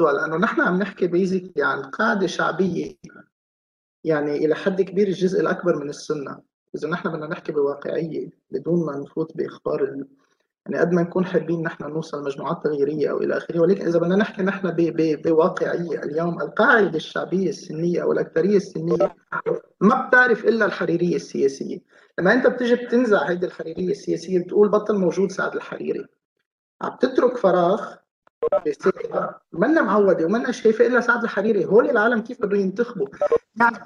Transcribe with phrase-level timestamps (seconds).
[0.00, 2.94] الموضوع لأنه نحن عم نحكي بيزيكلي عن قاعدة شعبية.
[4.04, 6.38] يعني إلى حد كبير الجزء الأكبر من السنة.
[6.74, 10.06] إذا نحن بدنا نحكي بواقعية بدون ما نفوت بإخبار ال...
[10.66, 14.16] يعني قد ما نكون حابين نحن نوصل لمجموعات تغييرية أو إلى آخره ولكن إذا بدنا
[14.16, 14.76] نحكي نحن ب...
[14.76, 15.22] ب...
[15.22, 19.14] بواقعية اليوم القاعدة الشعبية السنية أو الأكثرية السنية
[19.80, 21.78] ما بتعرف إلا الحريرية السياسية.
[22.18, 26.06] لما أنت بتجي بتنزع هيدي الحريرية السياسية بتقول بطل موجود سعد الحريري.
[26.82, 28.05] عم تترك فراغ
[29.52, 31.64] منا معوده ومنا شايفة إلا سعد الحريري.
[31.64, 33.06] هول العالم كيف بدهم ينتخبوا؟
[33.60, 33.76] يعني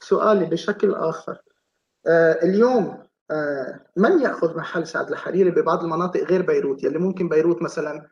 [0.00, 1.38] سؤالي بشكل آخر.
[2.06, 7.62] آه اليوم آه من يأخذ محل سعد الحريري ببعض المناطق غير بيروت؟ يلي ممكن بيروت
[7.62, 8.08] مثلا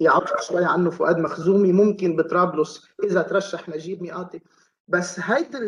[0.00, 4.42] يعرف شوي عنه فؤاد مخزومي ممكن بطرابلس إذا ترشح نجيب ميقاتي.
[4.88, 5.58] بس هيدي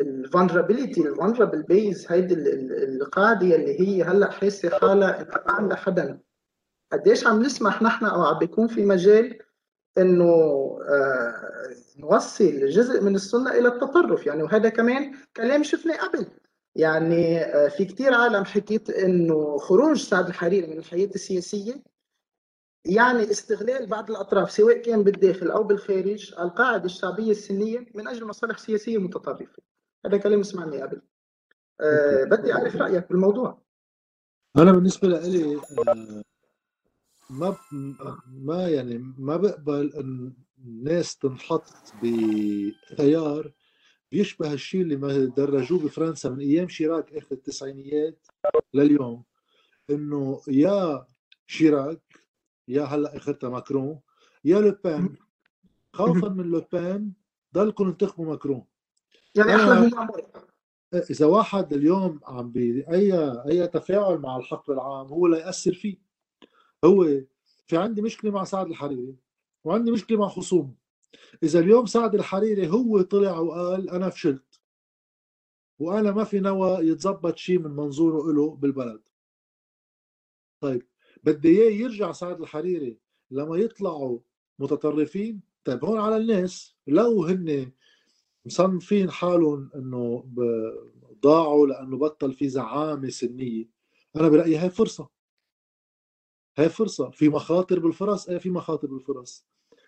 [0.00, 6.18] ال vulnerability ال vulnerable base هيدي القاعدة اللي هي هلأ حاسة حالها ما عندها حدا.
[6.92, 9.38] قديش عم نسمح نحن أو عم بيكون في مجال
[9.98, 10.24] إنه
[10.88, 11.34] آه
[11.98, 14.26] نوصل جزء من السنة إلى التطرف.
[14.26, 16.26] يعني وهذا كمان كلام شفناه قبل.
[16.74, 21.82] يعني آه في كثير عالم حكيت إنه خروج سعد الحريري من الحياة السياسية
[22.84, 28.58] يعني استغلال بعض الأطراف سواء كان بالداخل أو بالخارج القاعدة الشعبية السنية من أجل مصالح
[28.58, 29.62] سياسية متطرفة.
[30.06, 31.02] هذا كلام سمعناه قبل.
[31.80, 33.62] أه بدي أعرف رأيك بالموضوع.
[34.56, 35.60] أنا بالنسبة لي
[37.30, 37.56] ما
[38.26, 43.52] ما يعني ما بقبل إن الناس تنحط بخيار
[44.12, 48.26] بيشبه الشيء اللي ما درجوه بفرنسا من أيام شيراك آخر التسعينيات
[48.74, 49.22] لليوم
[49.90, 51.06] إنه يا
[51.46, 52.02] شيراك
[52.68, 54.00] يا هلأ اخرتها ماكرون
[54.44, 55.16] يا لوبان
[55.92, 57.12] خوفا من لوبان
[57.54, 58.64] ضلكم انتخبوا ماكرون.
[59.34, 59.90] يعني أحلى
[61.10, 63.12] إذا واحد اليوم عم بي اي
[63.48, 66.05] أي تفاعل مع الحقل العام هو لا يأثر فيه.
[66.84, 67.04] هو
[67.66, 69.16] في عندي مشكلة مع سعد الحريري
[69.64, 70.74] وعندي مشكلة مع خصوم
[71.42, 74.60] إذا اليوم سعد الحريري هو طلع وقال أنا فشلت
[75.78, 79.02] وأنا ما في نوى يتظبط شيء من منظوره له بالبلد.
[80.60, 80.86] طيب
[81.24, 82.98] بدي إياه يرجع سعد الحريري
[83.30, 84.18] لما يطلعوا
[84.58, 85.40] متطرفين.
[85.64, 87.72] طيب هون على الناس لو هن
[88.46, 90.24] مصنفين حالهم إنه
[91.22, 93.68] ضاعوا لأنه بطل في زعامة سنية
[94.16, 95.15] أنا برأيي هاي فرصة.
[96.58, 97.10] هاي فرصة.
[97.10, 99.46] في مخاطر بالفرص إيه في مخاطر بالفرص.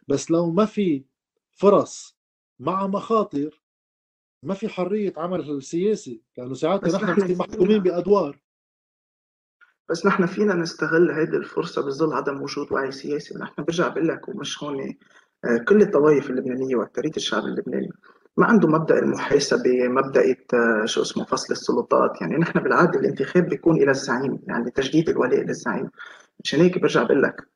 [0.09, 1.05] بس لو ما في
[1.51, 2.19] فرص
[2.59, 3.63] مع مخاطر
[4.43, 8.41] ما في حرية عمل سياسي لأنه ساعات نحن محكومين بأدوار.
[9.89, 13.39] بس نحن فينا نستغل هيدي الفرصة بظل عدم وجود وعي سياسي.
[13.39, 14.97] نحن برجع بقول لك ومش هون
[15.45, 17.89] آه، كل الطوائف اللبنانية وأكثرية الشعب اللبناني
[18.37, 22.21] ما عنده مبدأ المحاسبة مبدأ آه، شو اسمه فصل السلطات.
[22.21, 25.91] يعني نحن بالعادة الانتخاب بيكون إلى الزعيم يعني تجديد الولاء للزعيم.
[26.45, 27.49] مشان هيك برجع بقول لك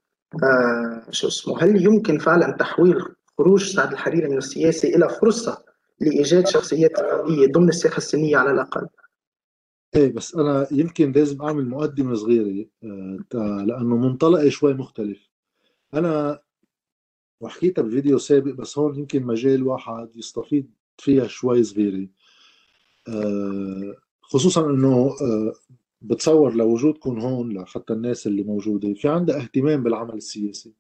[0.45, 3.03] آه شو اسمه هل يمكن فعلا تحويل
[3.39, 5.65] خروج سعد الحريري من السياسة إلى فرصة
[6.01, 8.87] لإيجاد شخصيات فردية ضمن الساحة السنية على الأقل؟
[9.97, 12.67] إيه بس أنا يمكن لازم أعمل مقدمة صغيرة
[13.35, 15.29] آه، لأنه منطلقي شوي مختلف.
[15.95, 16.41] أنا
[17.41, 22.09] وحكيتها بفيديو سابق بس هون يمكن مجال واحد يستفيد فيها شوي صغيرة.
[23.09, 25.53] آه، خصوصا إنه آه،
[26.05, 28.95] بتصور لوجودكم هون لحتى الناس اللي موجودة.
[28.95, 30.73] في عندها اهتمام بالعمل السياسي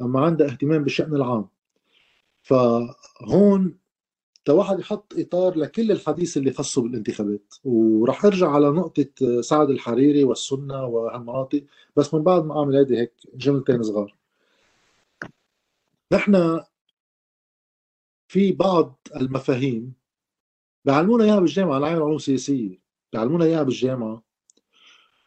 [0.00, 1.48] أما عندها اهتمام بالشأن العام.
[2.42, 3.78] فهون
[4.48, 7.54] واحد يحط إطار لكل الحديث اللي خصه بالانتخابات.
[7.64, 11.64] وراح أرجع على نقطة سعد الحريري والسنة وهالمناطق
[11.96, 14.16] بس من بعد ما أعمل هيدي هيك جملتين صغار.
[16.12, 16.60] نحن
[18.28, 19.94] في بعض المفاهيم
[20.84, 22.78] بيعلمونا إياها بالجامعة العين علوم سياسيه
[23.12, 24.22] بيعلمونا إياها بالجامعة.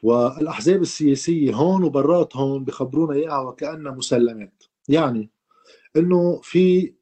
[0.06, 4.64] والأحزاب السياسية هون وبرات هون بخبرونا إياها وكأنها مسلمات.
[4.90, 5.30] يعني
[5.98, 6.94] إنه في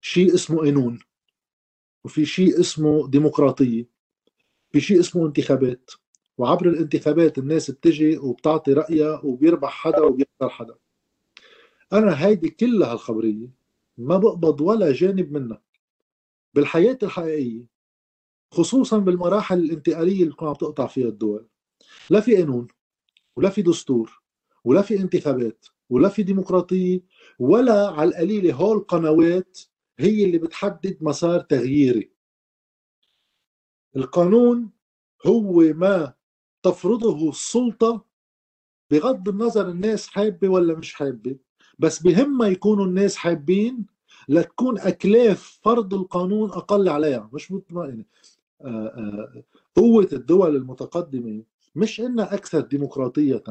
[0.00, 0.98] شيء اسمه قانون
[2.04, 3.86] وفي شيء اسمه ديمقراطية
[4.70, 5.90] في شيء اسمه انتخابات.
[6.38, 10.74] وعبر الانتخابات الناس بتجي وبتعطي رأيها وبيربح حدا وبيخسر حدا.
[11.92, 13.50] أنا هيدي كلها الخبرية
[13.98, 15.62] ما بقبض ولا جانب منها
[16.54, 17.66] بالحياة الحقيقية
[18.52, 21.46] خصوصا بالمراحل الانتقالية اللي عم تقطع فيها الدول.
[22.10, 22.68] لا في قانون
[23.36, 24.22] ولا في دستور
[24.64, 27.00] ولا في انتخابات ولا في ديمقراطية
[27.38, 29.58] ولا على القليلة هول قنوات
[29.98, 32.10] هي اللي بتحدد مسار تغييري.
[33.96, 34.70] القانون
[35.26, 36.14] هو ما
[36.62, 38.04] تفرضه السلطة
[38.90, 41.36] بغض النظر الناس حابة ولا مش حابة
[41.78, 43.86] بس بهم ما يكونوا الناس حابين
[44.28, 48.04] لتكون أكلاف فرض القانون أقل عليها مش مطمئنة.
[48.60, 49.42] آه، آه،
[49.78, 51.44] قوة الدول المتقدمة
[51.74, 53.42] مش إنها أكثر ديمقراطية.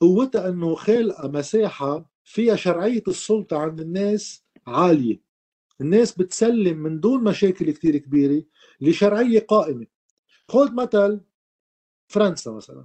[0.00, 5.20] قوتها إنه خالقة مساحة فيها شرعية السلطة عند الناس عالية.
[5.80, 8.44] الناس بتسلم من دون مشاكل كثير كبيرة
[8.80, 9.86] لشرعية قائمة.
[10.48, 11.20] خذ مثل
[12.08, 12.84] فرنسا مثلا.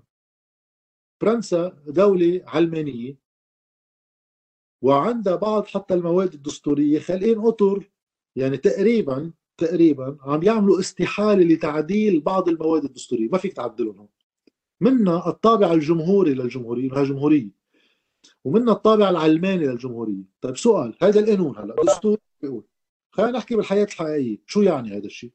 [1.22, 3.18] فرنسا دولة علمانية.
[4.82, 7.92] وعندها بعض حتى المواد الدستورية خلقين أطر
[8.36, 13.30] يعني تقريبا تقريبا عم يعملوا استحالة لتعديل بعض المواد الدستورية.
[13.30, 14.08] ما فيك تعدلهم
[14.82, 17.50] منها الطابع الجمهوري للجمهورية انها جمهورية
[18.44, 20.24] ومنها الطابع العلماني للجمهورية.
[20.42, 22.64] طيب سؤال هذا القانون هلا دستور بيقول
[23.12, 25.32] خلينا نحكي بالحياة الحقيقية شو يعني هذا الشيء؟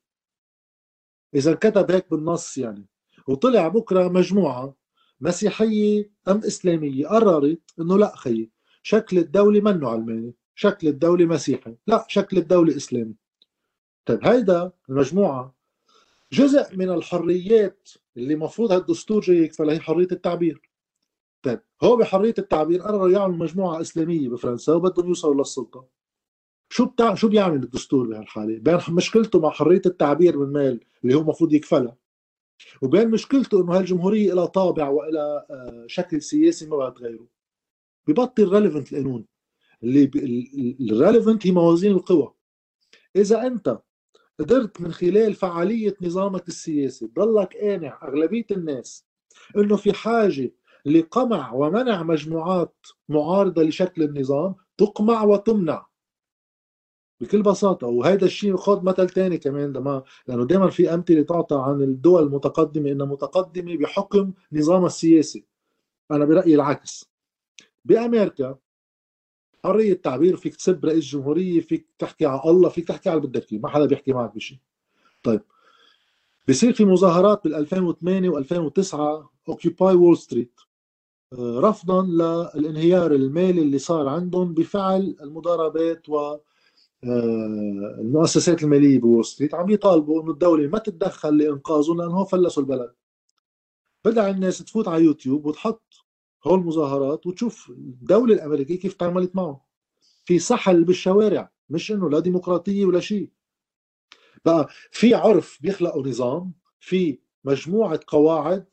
[1.34, 2.86] إذا كتب هيك بالنص يعني.
[3.28, 4.74] وطلع بكرة مجموعة
[5.20, 8.50] مسيحية أم إسلامية قررت إنه لا خيي
[8.82, 13.14] شكل الدولة منه علماني شكل الدولة مسيحي لا شكل الدولة إسلامي.
[14.08, 15.54] طيب هيدا المجموعة
[16.32, 20.70] جزء من الحريات اللي مفروض هالدستور جاي يكفلها هي حرية التعبير.
[21.42, 25.86] طيب هو بحرية التعبير قرروا يعملوا مجموعة إسلامية بفرنسا وبدهم يوصلوا للسلطة.
[26.70, 31.20] شو بتاع شو بيعمل الدستور بهالحالة؟ بين مشكلته مع حرية التعبير من مال اللي هو
[31.20, 31.96] المفروض يكفلها
[32.82, 37.26] وبين مشكلته إنه هالجمهورية لها طابع والى آه، شكل سياسي ما بتغيره
[38.06, 39.26] ببطل relevant القانون.
[39.82, 40.10] اللي
[40.90, 42.34] ال relevant هي موازين القوى.
[43.16, 43.78] إذا أنت
[44.40, 49.06] قدرت من خلال فعالية نظامك السياسي ضلك قانع أغلبية الناس
[49.56, 50.52] أنه في حاجة
[50.86, 55.86] لقمع ومنع مجموعات معارضة لشكل النظام تقمع وتمنع.
[57.20, 61.82] بكل بساطة وهذا الشيء خذ مثل ثاني كمان لما لأنه دائما في أمثلة تعطى عن
[61.82, 65.44] الدول المتقدمة إنها متقدمة بحكم نظامها السياسي.
[66.10, 67.10] أنا برأيي العكس.
[67.84, 68.58] بأمريكا
[69.68, 73.42] حريه التعبير فيك تسب رئيس جمهورية فيك تحكي على الله فيك تحكي على اللي بدك
[73.42, 74.58] فيه ما حدا بيحكي معك بشيء
[75.22, 75.40] طيب
[76.48, 78.94] بصير في مظاهرات بال 2008 و2009
[79.48, 80.60] Occupy Wall Street
[81.34, 82.02] رفضا
[82.54, 86.36] للانهيار المالي اللي صار عندهم بفعل المضاربات و
[87.04, 89.54] آه، المؤسسات المالية ب Wall Street.
[89.54, 92.92] عم يطالبوا إنه الدولة ما تتدخل لإنقاذهم لأنه فلسوا البلد.
[94.04, 96.07] بدأ الناس تفوت على يوتيوب وتحط
[96.46, 99.66] هول المظاهرات وتشوف الدولة الأمريكية كيف تعاملت معه
[100.24, 103.30] في سحل بالشوارع مش إنه لا ديمقراطية ولا شيء.
[104.44, 108.66] بقى في عرف بيخلقوا نظام في مجموعة قواعد.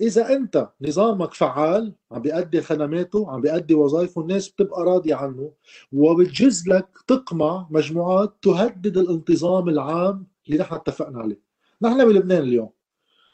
[0.00, 5.52] إذا أنت نظامك فعال عم بيأدي خدماته عم بيأدي وظائفه الناس بتبقى راضية عنه
[5.92, 11.40] وبتجز لك تقمع مجموعات تهدد الانتظام العام اللي نحن اتفقنا عليه.
[11.82, 12.70] نحن بلبنان اليوم.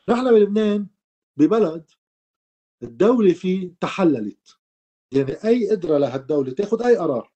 [0.09, 0.87] نحن بلبنان
[1.37, 1.91] ببلد
[2.83, 4.59] الدولة فيه تحللت.
[5.13, 7.33] يعني أي قدرة لهالدولة تاخذ أي قرار.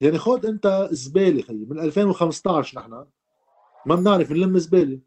[0.00, 3.06] يعني خذ أنت زبالة خيي من 2015 نحن
[3.86, 5.00] ما بنعرف نلم زبالة.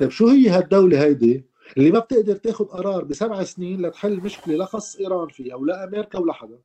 [0.00, 1.46] طيب شو هي هالدولة هيدي
[1.76, 6.18] اللي ما بتقدر تاخذ قرار بسبع سنين لتحل مشكلة لا خص إيران فيها ولا أمريكا
[6.18, 6.58] ولا حدا؟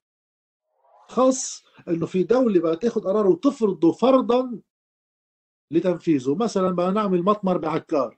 [1.07, 4.60] خاص إنه في دولة بدها تاخذ قرار وتفرضه فرضا
[5.72, 6.36] لتنفيذه.
[6.36, 8.18] مثلا بدنا نعمل مطمر بعكار.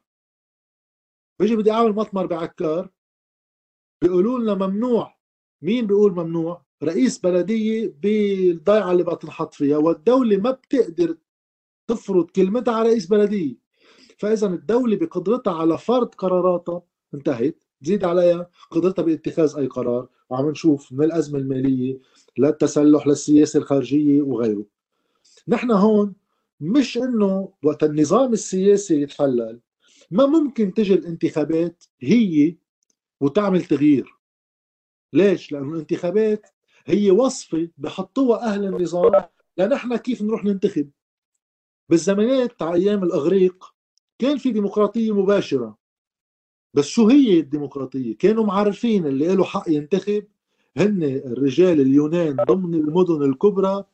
[1.40, 2.90] بيجي بدي أعمل مطمر بعكار
[4.04, 5.16] بيقولوا لنا ممنوع.
[5.62, 11.18] مين بيقول ممنوع؟ رئيس بلدية بالضيعة اللي بدها تنحط فيها والدولة ما بتقدر
[11.88, 13.56] تفرض كلمتها على رئيس بلدية.
[14.18, 16.82] فاذا الدولة بقدرتها على فرض قراراتها
[17.14, 17.64] انتهت.
[17.82, 20.08] زيد عليها قدرتها باتخاذ أي قرار.
[20.30, 22.00] وعم نشوف من الأزمة المالية
[22.38, 24.66] للتسلح للسياسة الخارجية وغيره.
[25.48, 26.14] نحن هون
[26.60, 29.60] مش إنه وقت النظام السياسي يتحلل
[30.12, 32.56] ما ممكن تجي الانتخابات هي
[33.20, 34.18] وتعمل تغيير.
[35.14, 36.48] ليش؟ لأنه الانتخابات
[36.86, 39.12] هي وصفة بحطوها أهل النظام
[39.58, 40.90] لنحن كيف نروح ننتخب.
[41.90, 43.74] بالزمانات أيام الإغريق
[44.20, 45.78] كان في ديمقراطية مباشرة.
[46.74, 50.28] بس شو هي الديمقراطية؟ كانوا معرفين اللي له حق ينتخب.
[50.78, 53.86] هن الرجال اليونان ضمن المدن الكبرى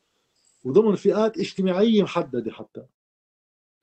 [0.64, 2.86] وضمن فئات اجتماعية محددة حتى.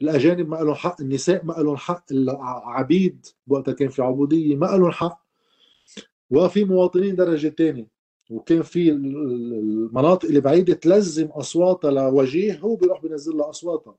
[0.01, 4.91] الأجانب ما لهم حق النساء ما لهم حق العبيد وقتها كان في عبودية ما لهم
[4.91, 5.26] حق.
[6.29, 7.87] وفي مواطنين درجة ثانية
[8.29, 13.95] وكان في المناطق اللي بعيدة تلزم أصواتها لوجيه هو بيروح بينزل لها أصواتها.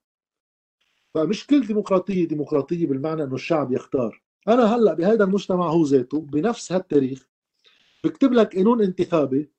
[1.14, 4.22] فمش كل ديمقراطية ديمقراطية بالمعنى أنه الشعب يختار.
[4.48, 7.28] أنا هلأ بهذا المجتمع هو ذاته بنفس هالتاريخ
[8.04, 9.50] بكتب لك قانون انتخابي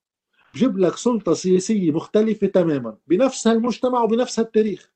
[0.54, 4.92] بجيب لك سلطة سياسية مختلفة تماما بنفس هالمجتمع وبنفس هالتاريخ.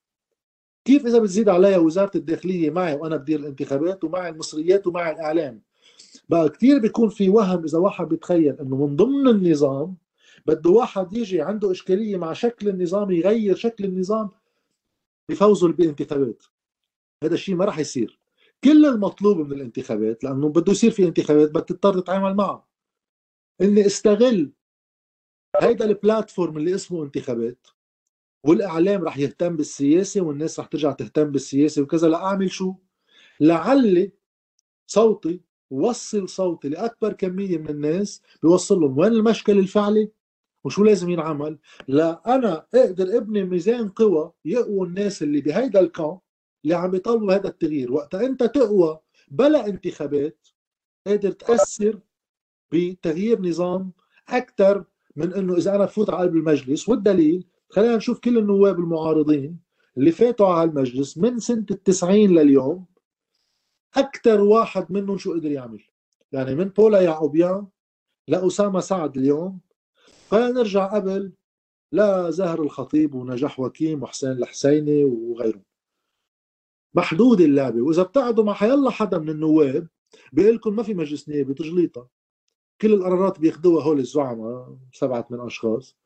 [0.85, 5.61] كيف إذا بتزيد عليها وزارة الداخلية معي وأنا بدير الانتخابات ومع المصريات ومع الإعلام؟
[6.29, 9.95] بقى كثير بيكون في وهم إذا واحد بيتخيل إنه من ضمن النظام
[10.45, 14.29] بده واحد يجي عنده إشكالية مع شكل النظام يغير شكل النظام
[15.29, 16.43] بفوزوا بالانتخابات.
[17.23, 18.19] هذا الشيء ما راح يصير.
[18.63, 22.67] كل المطلوب من الانتخابات لأنه بده يصير في انتخابات بدك تضطر تتعامل معه
[23.61, 24.51] إني استغل
[25.61, 27.67] هيدا البلاتفورم اللي اسمه انتخابات
[28.45, 32.75] والإعلام رح يهتم بالسياسة والناس رح ترجع تهتم بالسياسة وكذا لأعمل شو؟
[33.39, 34.11] لعلي
[34.87, 38.97] صوتي وصل صوتي لأكبر كمية من الناس بيوصل لهم.
[38.97, 40.11] وين المشكل الفعلي
[40.63, 46.19] وشو لازم ينعمل؟ لا أنا أقدر أبني ميزان قوى يقوى الناس اللي بهيدا الكون
[46.63, 47.91] اللي عم بيطلبوا هذا التغيير.
[47.93, 48.99] وقتها أنت تقوى
[49.31, 50.47] بلا انتخابات
[51.07, 51.99] قادر تأثر
[52.71, 53.91] بتغيير نظام
[54.29, 54.83] أكثر
[55.15, 56.89] من إنه إذا أنا بفوت على قلب المجلس.
[56.89, 59.59] والدليل خلينا نشوف كل النواب المعارضين
[59.97, 62.85] اللي فاتوا على المجلس من سنة التسعين لليوم
[63.97, 65.83] أكثر واحد منهم شو قدر يعمل.
[66.31, 67.67] يعني من بولا يعقوبيان
[68.27, 69.59] لأسامة سعد اليوم.
[70.31, 71.33] خلينا نرجع قبل
[71.91, 75.63] لزهر الخطيب ونجاح وكيم وحسين الحسيني وغيرهم.
[76.93, 77.81] محدود اللعبة.
[77.81, 79.87] وإذا بتقعدوا مع حيلا حدا من النواب
[80.33, 82.07] بيقول لكم ما في مجلس نيابي تجليطه
[82.81, 85.97] كل القرارات بياخذوها هول الزعماء سبعة من أشخاص.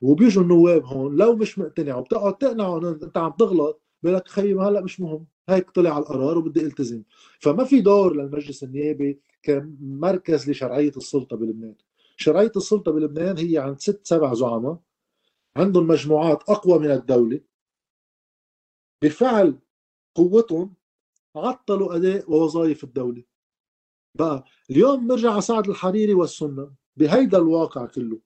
[0.00, 4.80] وبيجوا النواب هون لو مش مقتنع وبتقعد تقنعهم أنت عم تغلط بيقول لك خيي هلأ
[4.80, 5.26] مش مهم.
[5.48, 7.02] هيك طلع القرار وبدي التزم.
[7.40, 11.74] فما في دور للمجلس النيابي كمركز لشرعية السلطة بلبنان.
[12.16, 14.78] شرعية السلطة بلبنان هي عند ست سبع زعماء
[15.56, 17.40] عندهم مجموعات أقوى من الدولة.
[19.02, 19.58] بفعل
[20.14, 20.74] قوتهم
[21.36, 23.22] عطلوا أداء ووظائف الدولة.
[24.14, 28.18] بقى اليوم نرجع على سعد الحريري والسنة بهيدا الواقع كله.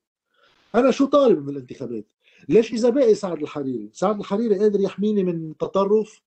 [0.75, 2.07] أنا شو طالب من الانتخابات؟
[2.49, 6.23] ليش إذا باقي سعد الحريري؟ سعد الحريري قادر يحميني من تطرف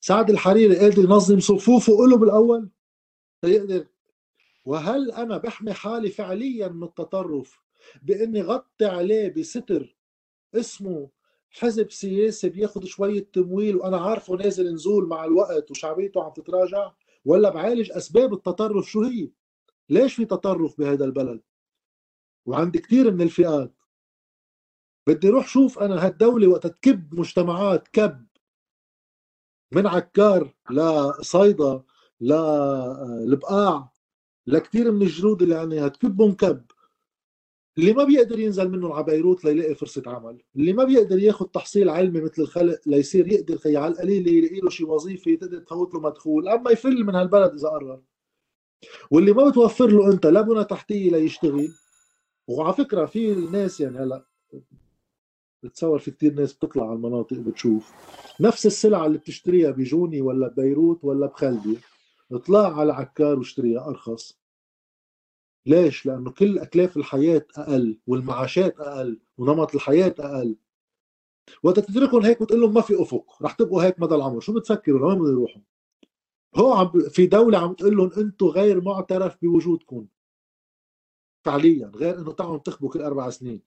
[0.00, 2.70] سعد الحريري قادر ينظم صفوفه له بالأول
[3.40, 3.86] فيقدر
[4.64, 7.62] وهل أنا بحمي حالي فعليا من التطرف
[8.02, 9.96] بإني غطي عليه بستر
[10.54, 11.10] اسمه
[11.50, 16.92] حزب سياسي بياخذ شوية تمويل وأنا عارفه نازل نزول مع الوقت وشعبيته عم تتراجع؟
[17.24, 19.30] ولا بعالج أسباب التطرف شو هي؟
[19.88, 21.40] ليش في تطرف بهذا البلد؟
[22.46, 23.74] وعند كثير من الفئات.
[25.06, 28.27] بدي روح شوف أنا هالدولة وقت تكب مجتمعات كب
[29.72, 31.82] من عكار لصيدا
[32.20, 33.92] للبقاع
[34.46, 36.64] لكثير من الجنود اللي عليها تكبهم كب.
[37.78, 41.88] اللي ما بيقدر ينزل منهم على بيروت ليلاقي فرصة عمل، اللي ما بيقدر ياخذ تحصيل
[41.88, 46.00] علمي مثل الخلق ليصير يقدر خي على القليل يلاقي له شي وظيفة تقدر تفوت له
[46.00, 48.00] مدخول، أما يفل من هالبلد إذا قرر.
[49.10, 51.68] واللي ما بتوفر له أنت لا بنى تحتية ليشتغل.
[52.48, 54.24] وعلى فكرة في ناس يعني هلا
[55.62, 57.92] بتصور في كثير ناس بتطلع على المناطق بتشوف.
[58.40, 61.78] نفس السلعة اللي بتشتريها بجوني ولا ببيروت ولا بخلدي
[62.32, 64.38] اطلع على عكار واشتريها أرخص.
[65.66, 70.56] ليش؟ لأنه كل أكلاف الحياة أقل والمعاشات أقل ونمط الحياة أقل.
[71.62, 74.40] وقت تتركهم هيك وتقول لهم ما في أفق رح تبقوا هيك مدى العمر.
[74.40, 75.62] شو بتفكروا؟ لوين بدهم يروحوا؟
[76.56, 80.06] هو عم في دولة عم تقول لهم أنتم غير معترف بوجودكم
[81.44, 83.62] فعليا غير إنه تعالوا انتخبوا كل أربع سنين.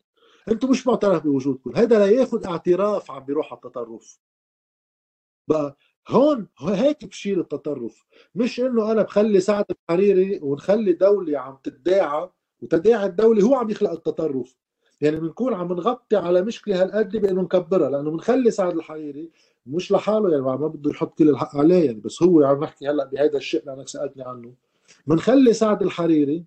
[0.49, 1.75] أنتم مش معترف بوجودكم.
[1.75, 4.19] هذا لا ياخذ اعتراف عم بيروح على التطرف.
[5.47, 5.77] بقى
[6.09, 8.05] هون هيك بشيل التطرف.
[8.35, 12.29] مش انه أنا بخلي سعد الحريري ونخلي دولة عم تداعى
[12.61, 14.55] وتداعي الدولة هو عم يخلق التطرف.
[15.01, 19.31] يعني بنكون عم نغطي على مشكلة هالقد بانه نكبرها لأنه بنخلي سعد الحريري
[19.65, 23.05] مش لحاله يعني ما بده يحط كل الحق عليه يعني بس هو عم نحكي هلأ
[23.05, 24.53] بهذا الشيء لأنك سألتني عنه.
[25.07, 26.45] بنخلي سعد الحريري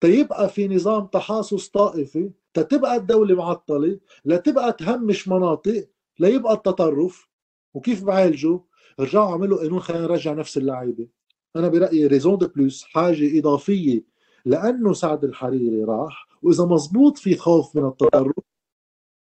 [0.00, 7.28] تيبقى في نظام تحاصص طائفي تتبقى الدولة معطلة لتبقى تهمش مناطق ليبقى التطرف.
[7.74, 8.60] وكيف بعالجه؟
[9.00, 11.08] رجعوا عملوا قانون خلينا نرجع نفس اللعيبة.
[11.56, 14.04] أنا برأيي raison de plus حاجة إضافية.
[14.44, 18.34] لأنه سعد الحريري راح وإذا مزبوط في خوف من التطرف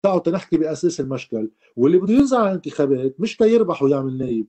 [0.02, 1.50] تعالوا تنحكي بأساس المشكل.
[1.76, 4.46] واللي بده ينزل على الانتخابات مش تيربح ويعمل نايب.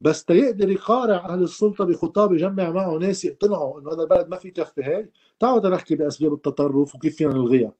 [0.00, 4.50] بس تيقدر يقارع أهل السلطة بخطاب يجمع معه ناس يقتنعوا إنه هذا البلد ما في
[4.50, 7.72] كفي هيك تعالوا نحكي بأسباب التطرف وكيف فينا نلغيها.